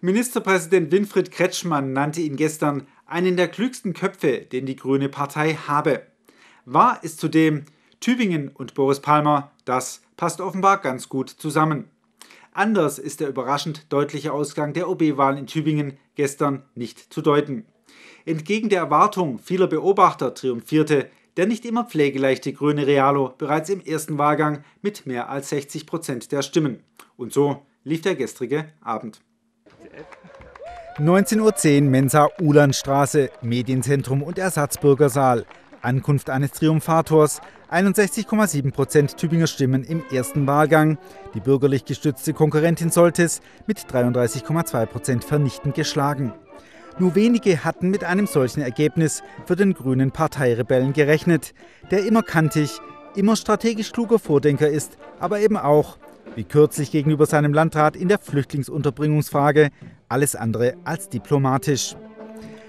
Ministerpräsident 0.00 0.92
Winfried 0.92 1.32
Kretschmann 1.32 1.92
nannte 1.92 2.20
ihn 2.20 2.36
gestern 2.36 2.86
einen 3.04 3.36
der 3.36 3.48
klügsten 3.48 3.94
Köpfe, 3.94 4.42
den 4.42 4.64
die 4.64 4.76
Grüne 4.76 5.08
Partei 5.08 5.54
habe. 5.54 6.02
Wahr 6.64 7.00
ist 7.02 7.18
zudem, 7.18 7.64
Tübingen 7.98 8.46
und 8.46 8.74
Boris 8.74 9.00
Palmer, 9.00 9.50
das 9.64 10.02
passt 10.16 10.40
offenbar 10.40 10.78
ganz 10.78 11.08
gut 11.08 11.30
zusammen. 11.30 11.90
Anders 12.52 13.00
ist 13.00 13.18
der 13.18 13.28
überraschend 13.28 13.92
deutliche 13.92 14.32
Ausgang 14.32 14.72
der 14.72 14.88
OB-Wahl 14.88 15.36
in 15.36 15.48
Tübingen 15.48 15.98
gestern 16.14 16.62
nicht 16.76 17.12
zu 17.12 17.20
deuten. 17.20 17.66
Entgegen 18.24 18.68
der 18.68 18.78
Erwartung 18.78 19.40
vieler 19.40 19.66
Beobachter 19.66 20.32
triumphierte 20.32 21.10
der 21.36 21.46
nicht 21.46 21.64
immer 21.64 21.84
pflegeleichte 21.84 22.52
grüne 22.52 22.86
Realo 22.86 23.34
bereits 23.36 23.68
im 23.68 23.80
ersten 23.80 24.16
Wahlgang 24.16 24.64
mit 24.80 25.06
mehr 25.06 25.28
als 25.28 25.48
60 25.48 25.86
Prozent 25.86 26.30
der 26.30 26.42
Stimmen. 26.42 26.84
Und 27.16 27.32
so 27.32 27.66
lief 27.82 28.02
der 28.02 28.14
gestrige 28.14 28.72
Abend. 28.80 29.20
19.10 30.98 31.84
Uhr 31.84 31.90
Mensa 31.90 32.28
Ulandstraße, 32.40 33.30
Medienzentrum 33.40 34.22
und 34.22 34.38
Ersatzbürgersaal. 34.38 35.46
Ankunft 35.80 36.28
eines 36.28 36.50
Triumphators, 36.52 37.40
61,7 37.70 38.72
Prozent 38.72 39.16
Tübinger 39.16 39.46
Stimmen 39.46 39.84
im 39.84 40.02
ersten 40.10 40.46
Wahlgang. 40.46 40.98
Die 41.34 41.40
bürgerlich 41.40 41.84
gestützte 41.84 42.32
Konkurrentin 42.32 42.90
Soltes 42.90 43.40
mit 43.66 43.78
33,2 43.78 44.86
Prozent 44.86 45.24
vernichtend 45.24 45.74
geschlagen. 45.74 46.32
Nur 46.98 47.14
wenige 47.14 47.64
hatten 47.64 47.90
mit 47.90 48.02
einem 48.02 48.26
solchen 48.26 48.60
Ergebnis 48.60 49.22
für 49.46 49.54
den 49.54 49.74
grünen 49.74 50.10
Parteirebellen 50.10 50.92
gerechnet, 50.94 51.54
der 51.92 52.04
immer 52.04 52.22
kantig, 52.24 52.80
immer 53.14 53.36
strategisch 53.36 53.92
kluger 53.92 54.18
Vordenker 54.18 54.68
ist, 54.68 54.98
aber 55.20 55.38
eben 55.38 55.56
auch, 55.56 55.96
wie 56.36 56.44
kürzlich 56.44 56.90
gegenüber 56.90 57.26
seinem 57.26 57.52
Landrat 57.52 57.96
in 57.96 58.08
der 58.08 58.18
Flüchtlingsunterbringungsfrage, 58.18 59.70
alles 60.08 60.36
andere 60.36 60.74
als 60.84 61.08
diplomatisch. 61.08 61.96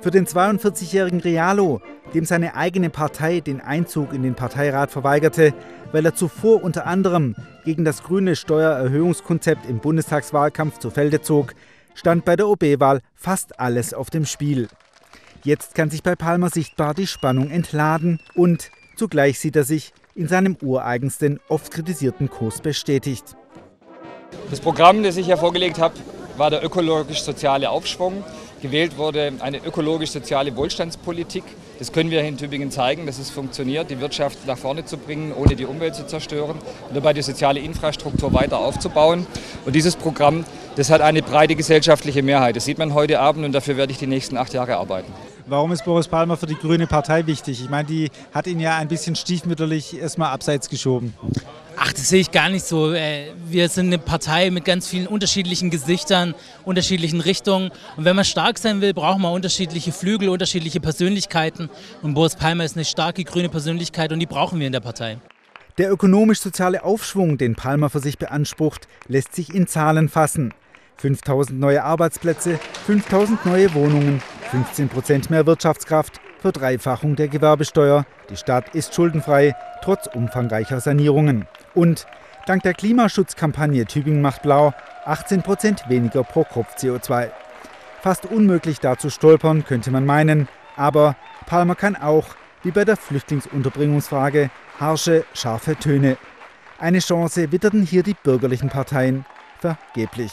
Für 0.00 0.10
den 0.10 0.26
42-jährigen 0.26 1.20
Realo, 1.20 1.82
dem 2.14 2.24
seine 2.24 2.56
eigene 2.56 2.88
Partei 2.88 3.40
den 3.40 3.60
Einzug 3.60 4.14
in 4.14 4.22
den 4.22 4.34
Parteirat 4.34 4.90
verweigerte, 4.90 5.52
weil 5.92 6.06
er 6.06 6.14
zuvor 6.14 6.62
unter 6.62 6.86
anderem 6.86 7.36
gegen 7.64 7.84
das 7.84 8.02
grüne 8.02 8.34
Steuererhöhungskonzept 8.34 9.68
im 9.68 9.78
Bundestagswahlkampf 9.78 10.78
zu 10.78 10.90
Felde 10.90 11.20
zog, 11.20 11.54
stand 11.94 12.24
bei 12.24 12.36
der 12.36 12.48
OB-Wahl 12.48 13.00
fast 13.14 13.60
alles 13.60 13.92
auf 13.92 14.08
dem 14.08 14.24
Spiel. 14.24 14.68
Jetzt 15.42 15.74
kann 15.74 15.90
sich 15.90 16.02
bei 16.02 16.16
Palmer 16.16 16.50
sichtbar 16.50 16.94
die 16.94 17.06
Spannung 17.06 17.50
entladen 17.50 18.20
und 18.34 18.70
zugleich 18.96 19.38
sieht 19.38 19.56
er 19.56 19.64
sich 19.64 19.92
in 20.14 20.28
seinem 20.28 20.56
ureigensten, 20.62 21.40
oft 21.48 21.70
kritisierten 21.70 22.28
Kurs 22.28 22.60
bestätigt. 22.60 23.36
Das 24.50 24.60
Programm, 24.60 25.02
das 25.02 25.16
ich 25.16 25.26
hier 25.26 25.36
vorgelegt 25.36 25.78
habe, 25.78 25.94
war 26.36 26.50
der 26.50 26.64
ökologisch-soziale 26.64 27.70
Aufschwung. 27.70 28.24
Gewählt 28.62 28.98
wurde 28.98 29.32
eine 29.40 29.58
ökologisch-soziale 29.58 30.54
Wohlstandspolitik. 30.56 31.44
Das 31.78 31.92
können 31.92 32.10
wir 32.10 32.22
in 32.22 32.36
Tübingen 32.36 32.70
zeigen, 32.70 33.06
dass 33.06 33.18
es 33.18 33.30
funktioniert, 33.30 33.90
die 33.90 34.00
Wirtschaft 34.00 34.46
nach 34.46 34.58
vorne 34.58 34.84
zu 34.84 34.98
bringen, 34.98 35.32
ohne 35.32 35.56
die 35.56 35.64
Umwelt 35.64 35.94
zu 35.94 36.06
zerstören 36.06 36.56
und 36.88 36.94
dabei 36.94 37.14
die 37.14 37.22
soziale 37.22 37.60
Infrastruktur 37.60 38.34
weiter 38.34 38.58
aufzubauen. 38.58 39.26
Und 39.64 39.74
dieses 39.74 39.96
Programm, 39.96 40.44
das 40.76 40.90
hat 40.90 41.00
eine 41.00 41.22
breite 41.22 41.54
gesellschaftliche 41.54 42.22
Mehrheit. 42.22 42.56
Das 42.56 42.66
sieht 42.66 42.76
man 42.76 42.92
heute 42.92 43.20
Abend 43.20 43.44
und 43.46 43.52
dafür 43.52 43.78
werde 43.78 43.92
ich 43.92 43.98
die 43.98 44.06
nächsten 44.06 44.36
acht 44.36 44.52
Jahre 44.52 44.76
arbeiten. 44.76 45.10
Warum 45.46 45.72
ist 45.72 45.84
Boris 45.84 46.06
Palmer 46.06 46.36
für 46.36 46.46
die 46.46 46.54
Grüne 46.54 46.86
Partei 46.86 47.26
wichtig? 47.26 47.62
Ich 47.62 47.70
meine, 47.70 47.88
die 47.88 48.10
hat 48.32 48.46
ihn 48.46 48.60
ja 48.60 48.76
ein 48.76 48.88
bisschen 48.88 49.16
stiefmütterlich 49.16 49.98
erstmal 49.98 50.32
abseits 50.32 50.68
geschoben. 50.68 51.14
Ach, 51.82 51.94
das 51.94 52.10
sehe 52.10 52.20
ich 52.20 52.30
gar 52.30 52.50
nicht 52.50 52.66
so. 52.66 52.92
Äh, 52.92 53.32
wir 53.48 53.70
sind 53.70 53.86
eine 53.86 53.96
Partei 53.96 54.50
mit 54.50 54.66
ganz 54.66 54.86
vielen 54.86 55.06
unterschiedlichen 55.06 55.70
Gesichtern, 55.70 56.34
unterschiedlichen 56.66 57.22
Richtungen. 57.22 57.70
Und 57.96 58.04
wenn 58.04 58.14
man 58.14 58.26
stark 58.26 58.58
sein 58.58 58.82
will, 58.82 58.92
braucht 58.92 59.18
man 59.18 59.32
unterschiedliche 59.32 59.90
Flügel, 59.90 60.28
unterschiedliche 60.28 60.78
Persönlichkeiten. 60.78 61.70
Und 62.02 62.12
Boris 62.12 62.36
Palmer 62.36 62.66
ist 62.66 62.76
eine 62.76 62.84
starke 62.84 63.24
grüne 63.24 63.48
Persönlichkeit 63.48 64.12
und 64.12 64.20
die 64.20 64.26
brauchen 64.26 64.60
wir 64.60 64.66
in 64.66 64.74
der 64.74 64.80
Partei. 64.80 65.16
Der 65.78 65.90
ökonomisch-soziale 65.90 66.84
Aufschwung, 66.84 67.38
den 67.38 67.54
Palmer 67.54 67.88
für 67.88 68.00
sich 68.00 68.18
beansprucht, 68.18 68.86
lässt 69.08 69.34
sich 69.34 69.54
in 69.54 69.66
Zahlen 69.66 70.10
fassen. 70.10 70.52
5000 70.98 71.58
neue 71.58 71.82
Arbeitsplätze, 71.82 72.60
5000 72.84 73.46
neue 73.46 73.72
Wohnungen, 73.72 74.20
15 74.50 74.90
Prozent 74.90 75.30
mehr 75.30 75.46
Wirtschaftskraft, 75.46 76.20
Verdreifachung 76.40 77.16
der 77.16 77.28
Gewerbesteuer. 77.28 78.04
Die 78.30 78.36
Stadt 78.36 78.74
ist 78.74 78.94
schuldenfrei, 78.94 79.54
trotz 79.82 80.06
umfangreicher 80.06 80.80
Sanierungen. 80.80 81.46
Und 81.74 82.06
dank 82.46 82.62
der 82.62 82.74
Klimaschutzkampagne 82.74 83.86
Tübingen 83.86 84.22
macht 84.22 84.42
blau 84.42 84.72
18 85.04 85.42
Prozent 85.42 85.88
weniger 85.88 86.24
pro 86.24 86.44
Kopf 86.44 86.76
CO2. 86.76 87.30
Fast 88.00 88.26
unmöglich 88.26 88.80
da 88.80 88.96
zu 88.96 89.10
stolpern, 89.10 89.64
könnte 89.64 89.90
man 89.90 90.06
meinen. 90.06 90.48
Aber 90.76 91.16
Palmer 91.46 91.74
kann 91.74 91.96
auch, 91.96 92.28
wie 92.62 92.70
bei 92.70 92.84
der 92.84 92.96
Flüchtlingsunterbringungsfrage, 92.96 94.50
harsche, 94.78 95.24
scharfe 95.34 95.76
Töne. 95.76 96.16
Eine 96.78 97.00
Chance 97.00 97.52
witterten 97.52 97.82
hier 97.82 98.02
die 98.02 98.14
bürgerlichen 98.14 98.70
Parteien 98.70 99.26
vergeblich. 99.58 100.32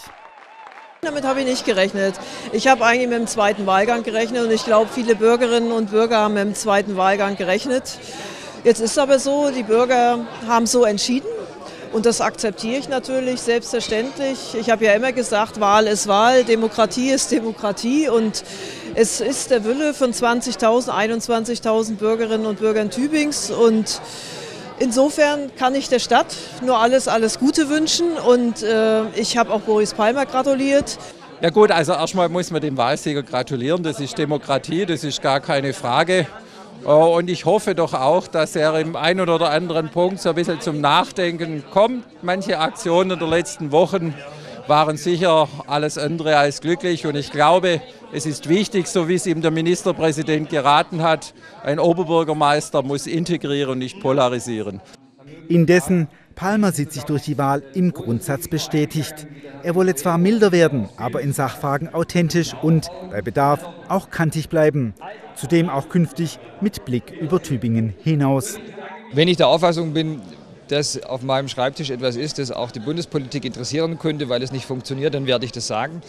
Damit 1.08 1.24
habe 1.24 1.40
ich 1.40 1.46
nicht 1.46 1.64
gerechnet. 1.64 2.16
Ich 2.52 2.68
habe 2.68 2.84
eigentlich 2.84 3.08
mit 3.08 3.18
dem 3.18 3.28
zweiten 3.28 3.66
Wahlgang 3.66 4.04
gerechnet 4.04 4.44
und 4.44 4.52
ich 4.52 4.66
glaube, 4.66 4.90
viele 4.94 5.16
Bürgerinnen 5.16 5.72
und 5.72 5.90
Bürger 5.90 6.18
haben 6.18 6.34
mit 6.34 6.44
dem 6.44 6.54
zweiten 6.54 6.98
Wahlgang 6.98 7.38
gerechnet. 7.38 7.98
Jetzt 8.66 8.82
ist 8.82 9.00
aber 9.00 9.18
so, 9.18 9.50
die 9.50 9.64
Bürger 9.64 10.20
haben 10.50 10.68
so 10.68 10.84
entschieden 10.84 11.30
und 11.94 12.06
das 12.06 12.20
akzeptiere 12.20 12.80
ich 12.80 12.90
natürlich 12.90 13.40
selbstverständlich. 13.40 14.54
Ich 14.60 14.70
habe 14.70 14.84
ja 14.84 14.96
immer 14.96 15.14
gesagt, 15.14 15.62
Wahl 15.62 15.88
ist 15.88 16.10
Wahl, 16.10 16.44
Demokratie 16.44 17.12
ist 17.12 17.32
Demokratie 17.32 18.10
und 18.10 18.44
es 18.94 19.22
ist 19.22 19.50
der 19.50 19.64
Wille 19.64 19.94
von 19.94 20.12
20.000, 20.12 20.90
21.000 20.90 21.96
Bürgerinnen 21.96 22.46
und 22.46 22.60
Bürgern 22.60 22.92
Tübings 22.92 23.50
und 23.50 24.02
Insofern 24.80 25.56
kann 25.56 25.74
ich 25.74 25.90
der 25.90 26.00
Stadt 26.00 26.36
nur 26.64 26.78
alles, 26.78 27.08
alles 27.08 27.40
Gute 27.40 27.70
wünschen 27.70 28.12
und 28.18 28.62
äh, 28.62 29.10
ich 29.16 29.36
habe 29.36 29.52
auch 29.52 29.62
Boris 29.62 29.94
Palmer 29.94 30.28
gratuliert. 30.28 31.00
Ja 31.42 31.50
gut, 31.50 31.72
also 31.72 31.94
erstmal 31.94 32.30
muss 32.30 32.52
man 32.52 32.62
dem 32.62 32.78
Wahlsieger 32.78 33.24
gratulieren. 33.24 33.82
Das 33.82 34.00
ist 34.00 34.18
Demokratie, 34.18 34.86
das 34.86 35.04
ist 35.04 35.22
gar 35.22 35.40
keine 35.40 35.74
Frage. 35.74 36.28
Äh, 36.86 36.90
und 36.90 37.28
ich 37.30 37.46
hoffe 37.46 37.74
doch 37.74 37.96
auch, 37.96 38.28
dass 38.28 38.56
er 38.56 38.80
im 38.80 38.96
einen 38.96 39.30
oder 39.30 39.50
anderen 39.50 39.90
Punkt 39.90 40.22
so 40.22 40.30
ein 40.30 40.36
bisschen 40.36 40.62
zum 40.62 40.80
Nachdenken 40.80 41.64
kommt. 41.72 42.06
Manche 42.22 42.60
Aktionen 42.60 43.18
der 43.18 43.28
letzten 43.28 43.72
Wochen 43.72 44.14
waren 44.68 44.98
sicher 44.98 45.48
alles 45.66 45.98
andere 45.98 46.38
als 46.38 46.62
glücklich. 46.62 47.08
Und 47.08 47.16
ich 47.16 47.32
glaube, 47.32 47.82
es 48.12 48.26
ist 48.26 48.48
wichtig, 48.48 48.88
so 48.88 49.08
wie 49.10 49.16
es 49.16 49.26
ihm 49.26 49.42
der 49.42 49.52
Ministerpräsident 49.52 50.50
geraten 50.50 51.04
hat, 51.04 51.34
ein 51.64 51.80
Oberbürgermeister 51.80 52.82
muss 52.82 53.06
integrieren 53.06 53.72
und 53.74 53.80
nicht 53.80 54.00
polarisieren. 54.00 54.82
Indessen, 55.50 56.08
Palmer 56.36 56.72
sieht 56.72 56.94
sich 56.94 57.04
durch 57.04 57.24
die 57.24 57.38
Wahl 57.38 57.64
im 57.74 57.94
Grundsatz 57.94 58.48
bestätigt. 58.48 59.28
Er 59.64 59.76
wolle 59.76 59.96
zwar 59.96 60.18
milder 60.18 60.52
werden, 60.52 60.88
aber 60.98 61.22
in 61.22 61.34
Sachfragen 61.34 61.94
authentisch 61.94 62.54
und 62.62 62.90
bei 63.12 63.22
Bedarf 63.22 63.68
auch 63.90 64.10
kantig 64.10 64.48
bleiben. 64.48 64.94
Zudem 65.36 65.70
auch 65.70 65.90
künftig 65.90 66.40
mit 66.62 66.86
Blick 66.86 67.12
über 67.12 67.42
Tübingen 67.42 67.94
hinaus. 68.04 68.60
Wenn 69.14 69.28
ich 69.28 69.38
der 69.38 69.48
Auffassung 69.48 69.94
bin, 69.94 70.22
dass 70.68 71.02
auf 71.04 71.22
meinem 71.22 71.48
Schreibtisch 71.48 71.90
etwas 71.90 72.16
ist, 72.16 72.40
das 72.40 72.52
auch 72.52 72.72
die 72.72 72.80
Bundespolitik 72.80 73.46
interessieren 73.46 74.00
könnte, 74.00 74.30
weil 74.30 74.42
es 74.44 74.52
nicht 74.52 74.66
funktioniert, 74.66 75.14
dann 75.14 75.28
werde 75.28 75.46
ich 75.46 75.52
das 75.52 75.68
sagen. 75.68 76.02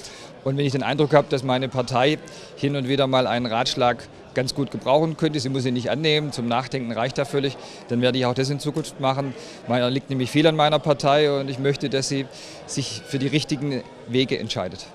Und 0.44 0.56
wenn 0.56 0.64
ich 0.64 0.72
den 0.72 0.82
Eindruck 0.82 1.14
habe, 1.14 1.28
dass 1.30 1.42
meine 1.42 1.69
Partei 1.69 2.19
hin 2.56 2.76
und 2.76 2.88
wieder 2.88 3.06
mal 3.06 3.26
einen 3.26 3.46
Ratschlag 3.46 4.06
ganz 4.34 4.54
gut 4.54 4.70
gebrauchen 4.70 5.16
könnte, 5.16 5.41
sie 5.41 5.48
muss 5.48 5.66
ihn 5.66 5.74
nicht 5.74 5.91
annehmen, 5.91 6.32
zum 6.32 6.46
Nachdenken 6.46 6.92
reicht 6.92 7.19
da 7.19 7.24
völlig, 7.24 7.56
dann 7.88 8.00
werde 8.00 8.19
ich 8.19 8.26
auch 8.26 8.34
das 8.34 8.50
in 8.50 8.60
Zukunft 8.60 9.00
machen. 9.00 9.34
Meiner 9.66 9.91
liegt 9.91 10.10
nämlich 10.10 10.30
viel 10.30 10.46
an 10.46 10.54
meiner 10.54 10.78
Partei 10.78 11.40
und 11.40 11.48
ich 11.48 11.58
möchte, 11.58 11.88
dass 11.88 12.08
sie 12.08 12.26
sich 12.66 13.02
für 13.06 13.19
die 13.19 13.26
richtigen 13.26 13.82
Wege 14.06 14.38
entscheidet. 14.38 14.86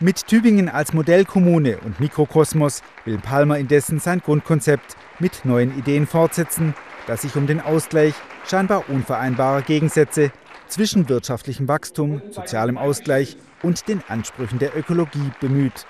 Mit 0.00 0.26
Tübingen 0.26 0.68
als 0.68 0.92
Modellkommune 0.92 1.78
und 1.78 2.00
Mikrokosmos 2.00 2.82
will 3.04 3.18
Palmer 3.18 3.58
indessen 3.58 4.00
sein 4.00 4.20
Grundkonzept 4.20 4.96
mit 5.18 5.44
neuen 5.44 5.78
Ideen 5.78 6.06
fortsetzen, 6.06 6.74
das 7.06 7.22
sich 7.22 7.36
um 7.36 7.46
den 7.46 7.60
Ausgleich 7.60 8.14
scheinbar 8.46 8.88
unvereinbarer 8.88 9.62
Gegensätze 9.62 10.32
zwischen 10.68 11.08
wirtschaftlichem 11.08 11.68
Wachstum, 11.68 12.22
sozialem 12.30 12.78
Ausgleich 12.78 13.36
und 13.62 13.88
den 13.88 14.02
Ansprüchen 14.08 14.58
der 14.58 14.76
Ökologie 14.76 15.30
bemüht. 15.40 15.86